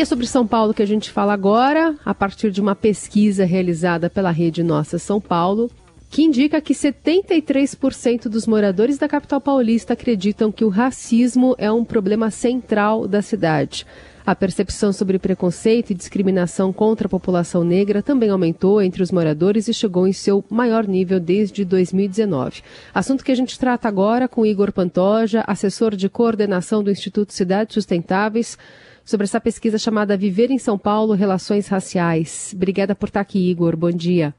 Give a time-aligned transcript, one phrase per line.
[0.00, 3.44] E é sobre São Paulo que a gente fala agora, a partir de uma pesquisa
[3.44, 5.70] realizada pela rede Nossa São Paulo,
[6.08, 11.84] que indica que 73% dos moradores da capital paulista acreditam que o racismo é um
[11.84, 13.86] problema central da cidade.
[14.30, 19.66] A percepção sobre preconceito e discriminação contra a população negra também aumentou entre os moradores
[19.66, 22.62] e chegou em seu maior nível desde 2019.
[22.94, 27.74] Assunto que a gente trata agora com Igor Pantoja, assessor de coordenação do Instituto Cidades
[27.74, 28.56] Sustentáveis,
[29.04, 32.52] sobre essa pesquisa chamada Viver em São Paulo Relações Raciais.
[32.54, 33.76] Obrigada por estar aqui, Igor.
[33.76, 34.32] Bom dia.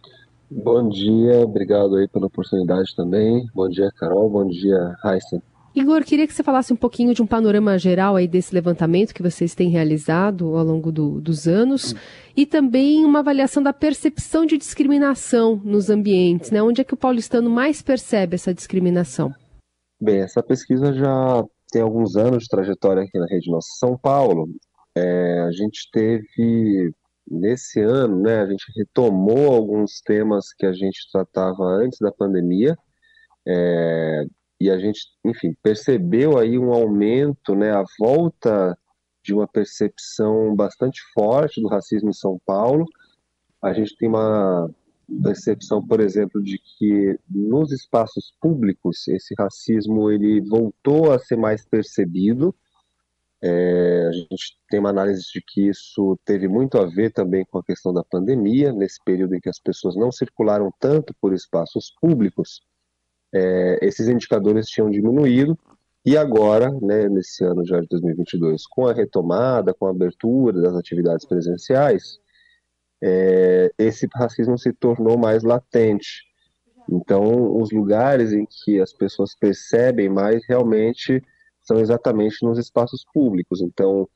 [0.50, 3.46] Bom dia, obrigado aí pela oportunidade também.
[3.54, 4.30] Bom dia, Carol.
[4.30, 5.42] Bom dia, Heisen.
[5.74, 9.24] Igor, queria que você falasse um pouquinho de um panorama geral aí desse levantamento que
[9.24, 11.96] vocês têm realizado ao longo do, dos anos
[12.36, 16.62] e também uma avaliação da percepção de discriminação nos ambientes, né?
[16.62, 19.34] Onde é que o paulistano mais percebe essa discriminação?
[20.00, 24.50] Bem, essa pesquisa já tem alguns anos de trajetória aqui na Rede Nossa São Paulo.
[24.94, 26.94] É, a gente teve,
[27.26, 32.76] nesse ano, né, a gente retomou alguns temas que a gente tratava antes da pandemia,
[33.48, 34.26] é,
[34.62, 38.78] e a gente, enfim, percebeu aí um aumento, né, a volta
[39.24, 42.86] de uma percepção bastante forte do racismo em São Paulo.
[43.60, 44.70] A gente tem uma
[45.24, 51.66] percepção, por exemplo, de que nos espaços públicos esse racismo ele voltou a ser mais
[51.66, 52.54] percebido.
[53.42, 57.58] É, a gente tem uma análise de que isso teve muito a ver também com
[57.58, 61.92] a questão da pandemia, nesse período em que as pessoas não circularam tanto por espaços
[62.00, 62.62] públicos
[63.34, 65.58] é, esses indicadores tinham diminuído
[66.04, 70.76] e agora, né, nesse ano já de 2022, com a retomada, com a abertura das
[70.76, 72.20] atividades presenciais,
[73.04, 76.24] é, esse racismo se tornou mais latente.
[76.90, 81.24] Então, os lugares em que as pessoas percebem mais realmente
[81.62, 83.62] são exatamente nos espaços públicos.
[83.62, 84.10] Então,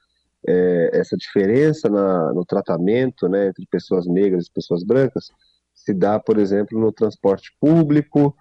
[0.48, 5.30] é, essa diferença na, no tratamento né, entre pessoas negras e pessoas brancas
[5.74, 8.36] se dá, por exemplo, no transporte público,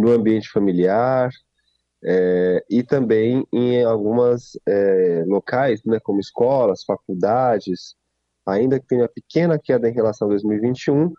[0.00, 1.30] no ambiente familiar
[2.02, 7.94] é, e também em algumas é, locais, né, como escolas, faculdades,
[8.46, 11.12] ainda que tenha pequena queda em relação a 2021,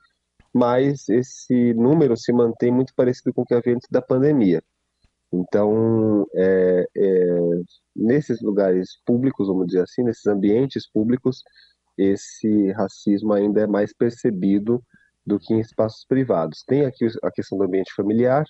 [0.54, 4.62] mas esse número se mantém muito parecido com o que havia antes da pandemia.
[5.32, 7.40] Então, é, é,
[7.96, 11.42] nesses lugares públicos, vamos dizer assim, nesses ambientes públicos,
[11.98, 14.84] esse racismo ainda é mais percebido
[15.26, 16.64] do que em espaços privados.
[16.66, 18.46] Tem aqui a questão do ambiente familiar,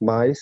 [0.00, 0.38] mas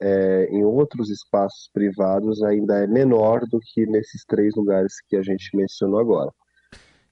[0.00, 5.22] é, em outros espaços privados ainda é menor do que nesses três lugares que a
[5.22, 6.30] gente mencionou agora.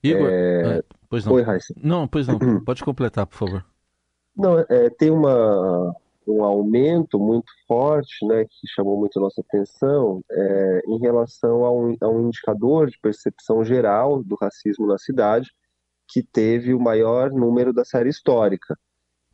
[0.03, 0.78] Igor, é...
[0.78, 1.34] é pois não.
[1.34, 1.75] Oi, Raíssa.
[1.76, 2.38] Não, pois não.
[2.65, 3.65] Pode completar, por favor.
[4.37, 5.94] Não, é, tem uma,
[6.26, 11.72] um aumento muito forte, né, que chamou muito a nossa atenção, é, em relação a
[11.72, 15.50] um, a um indicador de percepção geral do racismo na cidade,
[16.10, 18.76] que teve o maior número da série histórica.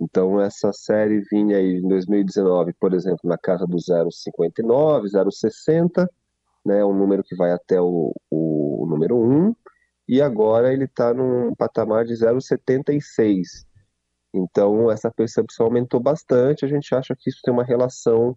[0.01, 6.07] Então, essa série vinha aí em 2019, por exemplo, na casa do 0,59, 0,60,
[6.65, 9.55] né, um número que vai até o, o número 1,
[10.09, 13.65] e agora ele está num patamar de 0,76.
[14.35, 18.37] Então, essa percepção aumentou bastante, a gente acha que isso tem uma relação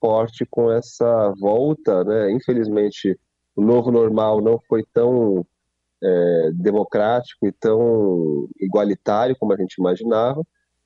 [0.00, 2.32] forte com essa volta, né?
[2.32, 3.18] Infelizmente,
[3.54, 5.46] o novo normal não foi tão
[6.02, 10.42] é, democrático e tão igualitário como a gente imaginava,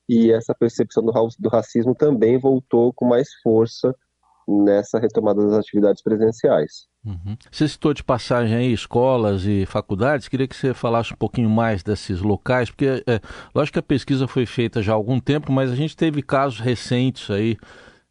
[0.07, 3.95] e essa percepção do, do racismo também voltou com mais força
[4.47, 6.87] nessa retomada das atividades presenciais.
[7.05, 7.37] Uhum.
[7.51, 11.83] Você citou de passagem aí escolas e faculdades, queria que você falasse um pouquinho mais
[11.83, 13.19] desses locais, porque é,
[13.53, 16.59] lógico que a pesquisa foi feita já há algum tempo, mas a gente teve casos
[16.59, 17.57] recentes aí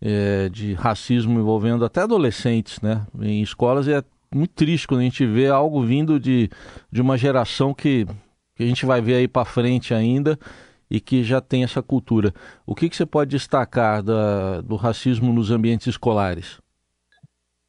[0.01, 3.95] é, de racismo envolvendo até adolescentes, né, em escolas, e
[4.35, 6.51] muito triste quando a gente vê algo vindo de,
[6.91, 8.07] de uma geração que,
[8.55, 10.39] que a gente vai ver aí para frente ainda
[10.91, 12.35] e que já tem essa cultura.
[12.67, 16.61] O que, que você pode destacar da, do racismo nos ambientes escolares?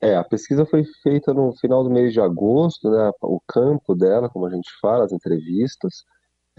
[0.02, 4.28] É, a pesquisa foi feita no final do mês de agosto, né, o campo dela,
[4.28, 6.04] como a gente fala, as entrevistas.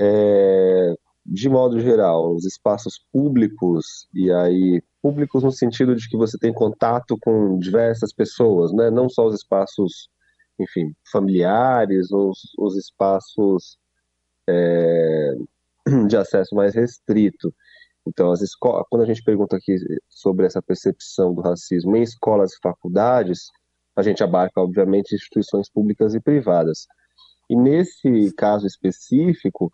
[0.00, 0.94] É,
[1.24, 6.52] de modo geral, os espaços públicos, e aí públicos no sentido de que você tem
[6.52, 10.08] contato com diversas pessoas, né, não só os espaços,
[10.58, 13.78] enfim, familiares, os, os espaços
[14.48, 15.34] é,
[16.08, 17.54] de acesso mais restrito.
[18.06, 19.76] Então, as escolas, quando a gente pergunta aqui
[20.08, 23.50] sobre essa percepção do racismo em escolas e faculdades,
[23.96, 26.86] a gente abarca, obviamente, instituições públicas e privadas.
[27.48, 29.72] E nesse caso específico,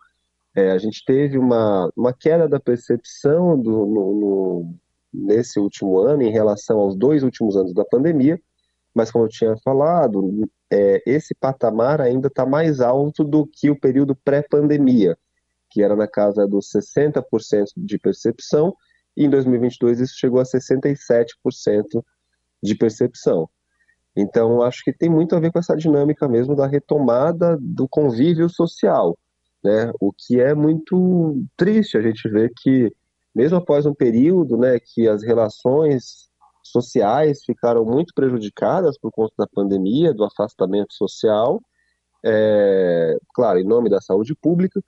[0.55, 4.75] é, a gente teve uma, uma queda da percepção do, no, no,
[5.13, 8.41] nesse último ano em relação aos dois últimos anos da pandemia,
[8.95, 13.79] mas como eu tinha falado, é, esse patamar ainda está mais alto do que o
[13.79, 15.17] período pré-pandemia,
[15.71, 17.23] que era na casa dos 60%
[17.77, 18.75] de percepção,
[19.17, 21.35] e em 2022 isso chegou a 67%
[22.63, 23.49] de percepção.
[24.17, 28.49] Então, acho que tem muito a ver com essa dinâmica mesmo da retomada do convívio
[28.49, 29.17] social,
[29.63, 29.93] né?
[30.01, 32.93] O que é muito triste a gente ver que,
[33.35, 36.31] mesmo após um período, né, que as relações
[36.63, 41.61] sociais ficaram muito prejudicadas por conta da pandemia, do afastamento social,
[42.25, 44.81] é, claro, em nome da saúde pública,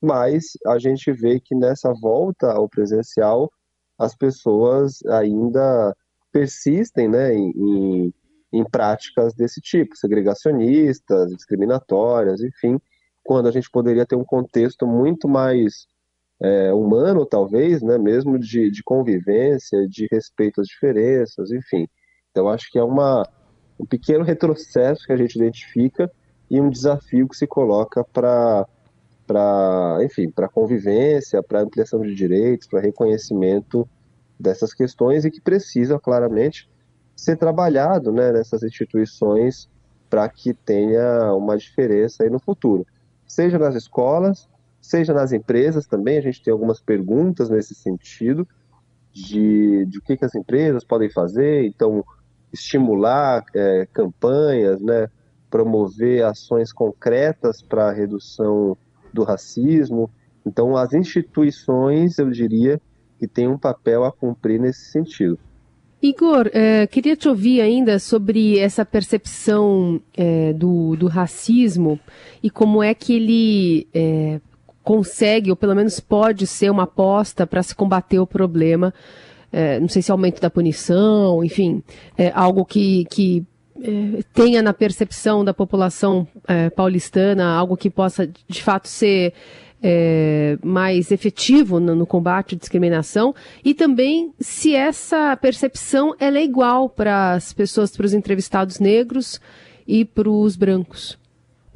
[0.00, 3.50] mas a gente vê que nessa volta ao presencial
[3.98, 5.94] as pessoas ainda
[6.32, 8.14] persistem né, em,
[8.52, 12.80] em práticas desse tipo, segregacionistas, discriminatórias, enfim,
[13.22, 15.86] quando a gente poderia ter um contexto muito mais
[16.42, 21.86] é, humano, talvez, né, mesmo de, de convivência, de respeito às diferenças, enfim.
[22.30, 23.28] Então, acho que é uma,
[23.78, 26.10] um pequeno retrocesso que a gente identifica
[26.50, 28.66] e um desafio que se coloca para
[29.26, 33.88] para, enfim, para convivência, para ampliação de direitos, para reconhecimento
[34.36, 36.68] dessas questões e que precisa claramente
[37.14, 39.68] ser trabalhado, né, nessas instituições
[40.08, 42.84] para que tenha uma diferença aí no futuro,
[43.30, 44.48] seja nas escolas,
[44.80, 46.18] seja nas empresas também.
[46.18, 48.46] A gente tem algumas perguntas nesse sentido
[49.12, 52.04] de, de o que, que as empresas podem fazer, então
[52.52, 55.08] estimular é, campanhas, né,
[55.48, 58.76] promover ações concretas para a redução
[59.12, 60.10] do racismo.
[60.44, 62.80] Então, as instituições, eu diria,
[63.16, 65.38] que têm um papel a cumprir nesse sentido.
[66.02, 72.00] Igor, é, queria te ouvir ainda sobre essa percepção é, do, do, racismo
[72.42, 74.40] e como é que ele é,
[74.82, 78.94] consegue, ou pelo menos pode ser uma aposta para se combater o problema.
[79.52, 81.82] É, não sei se aumento da punição, enfim,
[82.16, 83.44] é algo que, que
[83.82, 89.34] é, tenha na percepção da população é, paulistana algo que possa de fato ser
[89.82, 93.34] é, mais efetivo no, no, combate à discriminação
[93.64, 99.40] e também se essa percepção ela é igual para as pessoas, para os entrevistados negros
[99.86, 101.18] e para os brancos.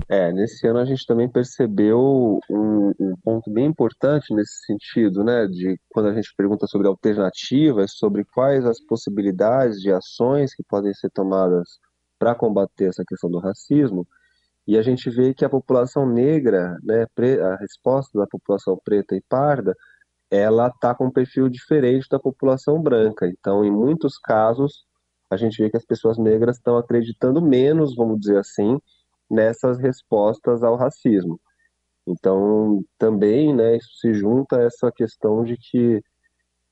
[0.09, 5.47] É, nesse ano a gente também percebeu um, um, ponto bem importante nesse sentido, né?
[5.47, 10.93] De quando a gente pergunta sobre alternativas, sobre quais as possibilidades de ações que podem
[10.93, 11.79] ser tomadas
[12.19, 14.07] para combater essa questão do racismo,
[14.67, 17.07] e a gente vê que a população negra, né,
[17.43, 19.75] a resposta da população preta e parda,
[20.31, 23.27] ela está com um perfil diferente da população branca.
[23.27, 24.85] Então, em muitos casos,
[25.31, 28.79] a gente vê que as pessoas negras estão acreditando menos, vamos dizer assim,
[29.31, 31.39] nessas respostas ao racismo.
[32.07, 36.03] Então, também, né, isso se junta a essa questão de que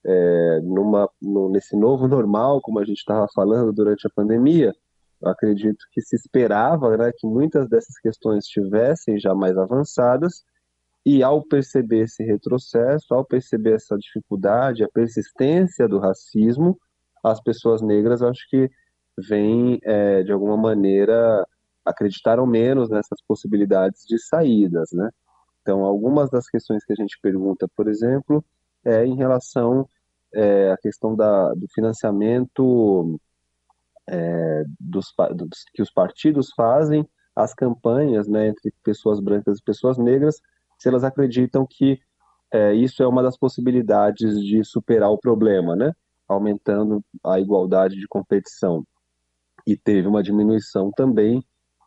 [0.05, 4.75] é, numa, no, nesse novo normal, como a gente estava falando durante a pandemia,
[5.23, 10.45] eu acredito que se esperava né, que muitas dessas questões estivessem já mais avançadas,
[11.05, 16.79] e ao perceber esse retrocesso, ao perceber essa dificuldade, a persistência do racismo,
[17.25, 18.71] as pessoas negras acho que
[19.19, 21.47] vêm, é, de alguma maneira,
[21.85, 25.11] acreditaram menos nessas possibilidades de saídas, né?
[25.61, 28.45] Então, algumas das questões que a gente pergunta, por exemplo,
[28.85, 29.89] é em relação
[30.35, 33.19] é, à questão da, do financiamento
[34.09, 39.97] é, dos, dos, que os partidos fazem as campanhas né, entre pessoas brancas e pessoas
[39.99, 40.37] negras,
[40.79, 41.99] se elas acreditam que
[42.53, 45.93] é, isso é uma das possibilidades de superar o problema, né,
[46.29, 48.85] aumentando a igualdade de competição.
[49.67, 51.43] E teve uma diminuição também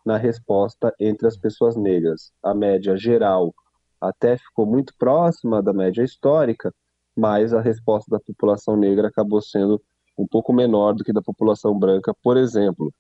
[0.06, 2.32] na resposta entre as pessoas negras.
[2.42, 3.54] A média geral
[4.00, 6.74] até ficou muito próxima da média histórica,
[7.16, 9.82] mas a resposta da população negra acabou sendo
[10.18, 12.94] um pouco menor do que da população branca, por exemplo.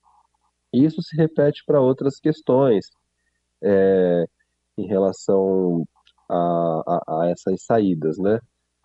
[0.73, 2.87] Isso se repete para outras questões
[3.63, 4.25] é,
[4.77, 5.85] em relação
[6.29, 8.39] a, a, a, essas saídas, né?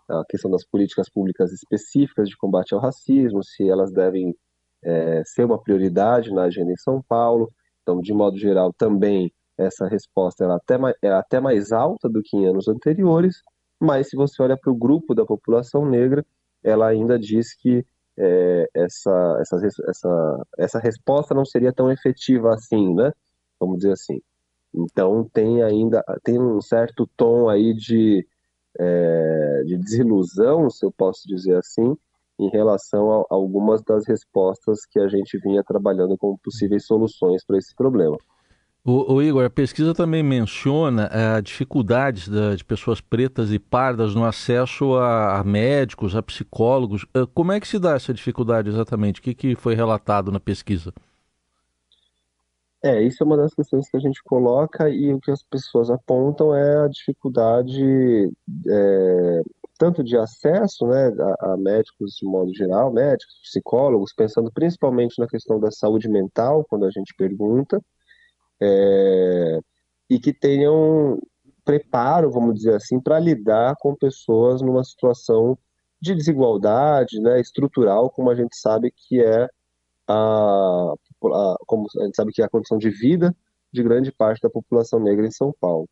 [0.08, 4.34] A questão das políticas públicas específicas de combate ao racismo, se elas devem
[4.82, 7.52] é, ser uma prioridade na agenda em São Paulo.
[7.82, 12.36] Então, de modo geral, também essa resposta é até, é até mais alta do que
[12.36, 13.42] em anos anteriores,
[13.78, 16.24] mas se você olha para o grupo da população negra,
[16.62, 17.84] ela ainda diz que
[18.22, 19.56] é, essa, essa,
[19.88, 23.12] essa, essa resposta não seria tão efetiva assim, né?
[23.58, 24.20] Vamos dizer assim.
[24.74, 28.26] Então tem ainda tem um certo tom aí de,
[28.78, 31.96] é, de desilusão, se eu posso dizer assim,
[32.38, 37.58] em relação a algumas das respostas que a gente vinha trabalhando como possíveis soluções para
[37.58, 38.16] esse problema.
[38.82, 44.14] O, o, Igor, a pesquisa também menciona uh, dificuldades da, de pessoas pretas e pardas
[44.14, 47.04] no acesso a, a médicos, a psicólogos.
[47.14, 49.20] Uh, como é que se dá essa dificuldade exatamente?
[49.20, 50.94] O que, que foi relatado na pesquisa?
[52.82, 55.90] É, isso é uma das questões que a gente coloca e o que as pessoas
[55.90, 58.32] apontam é a dificuldade
[58.66, 59.42] é,
[59.78, 65.26] tanto de acesso né, a, a, médicos de modo geral, médicos, psicólogos, pensando principalmente na
[65.26, 67.82] questão da saúde mental, quando a gente pergunta,
[68.60, 69.60] é,
[70.08, 71.18] e que tenham
[71.64, 75.56] preparo, vamos dizer assim, para lidar com pessoas numa situação
[76.00, 79.48] de desigualdade né, estrutural, como a gente sabe que é
[80.08, 83.34] a, a, como a gente sabe que é a condição de vida
[83.72, 85.88] de grande parte da população negra em São Paulo.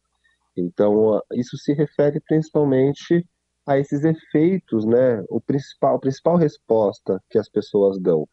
[0.56, 3.24] Então, isso se refere principalmente
[3.64, 5.22] a esses efeitos, né?
[5.28, 8.26] O principal, a principal resposta que as pessoas dão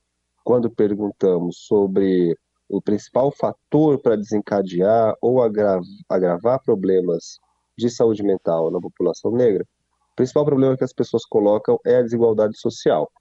[0.44, 7.39] quando perguntamos sobre o principal fator para desencadear ou agravar, problemas
[7.77, 9.65] de saúde mental na população negra,
[10.13, 13.12] o principal problema que as pessoas colocam é a desigualdade social.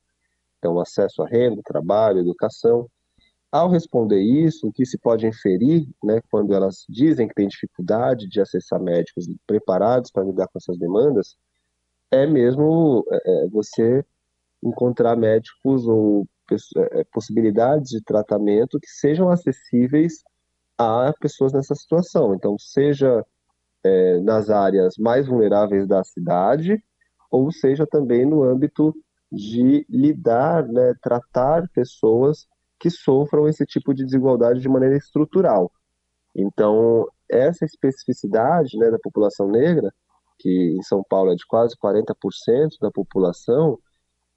[0.59, 2.89] Então, acesso à renda, trabalho, educação.
[3.51, 8.29] Ao responder isso, o que se pode inferir, né, quando elas dizem que têm dificuldade
[8.29, 11.37] de acessar médicos preparados para lidar com essas demandas,
[12.11, 14.05] é mesmo é, é você
[14.63, 16.27] encontrar médicos ou
[17.13, 20.23] possibilidades de tratamento que sejam acessíveis
[20.79, 22.35] a pessoas nessa situação.
[22.35, 23.25] Então, seja
[23.85, 26.83] é, nas áreas mais vulneráveis da cidade,
[27.31, 28.95] ou seja também no âmbito
[29.31, 32.47] de lidar, né, tratar pessoas
[32.79, 35.71] que sofram esse tipo de desigualdade de maneira estrutural.
[36.35, 39.93] Então, essa especificidade né, da população negra,
[40.39, 43.79] que em São Paulo é de quase 40% da população,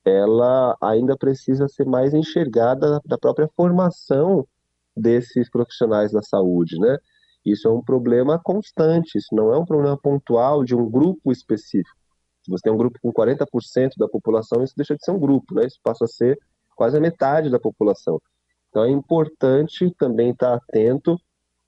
[0.08, 4.48] ela ainda precisa ser mais enxergada da própria formação
[4.96, 6.98] desses profissionais da saúde, né?
[7.46, 11.96] Isso é um problema constante, isso não é um problema pontual de um grupo específico.
[12.44, 15.54] Se você tem um grupo com 40% da população, isso deixa de ser um grupo,
[15.54, 15.66] né?
[15.66, 16.38] Isso passa a ser
[16.76, 18.22] quase a metade da população.
[18.70, 21.20] Então é importante também estar atento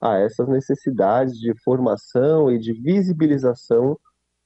[0.01, 3.97] a essas necessidades de formação e de visibilização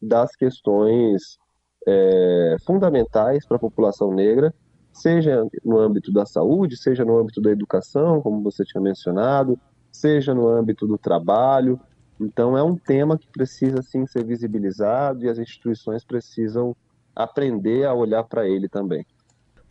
[0.02, 1.38] das questões
[1.88, 4.54] é, fundamentais para a população negra,
[4.92, 9.60] seja no âmbito da saúde, seja no âmbito da educação, como você tinha mencionado,
[9.92, 11.80] seja no âmbito do trabalho,
[12.20, 16.76] então é um tema que precisa sim ser visibilizado e as instituições precisam
[17.16, 19.06] aprender a olhar para ele também.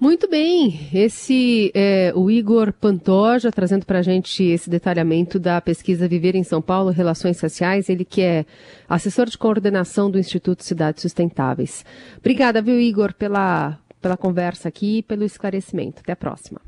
[0.02, 6.08] Muito bem, esse é o Igor Pantoja trazendo para a gente esse detalhamento da pesquisa
[6.08, 8.44] Viver em São Paulo, Relações Sociais, ele que é
[8.88, 11.84] assessor de coordenação do Instituto Cidades Sustentáveis.
[12.18, 16.00] Obrigada, viu, Igor, pela, pela conversa aqui e pelo esclarecimento.
[16.00, 16.60] Até a próxima.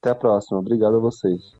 [0.00, 1.52] Até a próxima, obrigado a vocês.